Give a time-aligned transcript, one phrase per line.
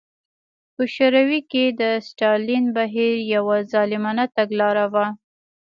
[0.75, 5.05] په شوروي کې د ستالین بهیر یوه ظالمانه تګلاره وه.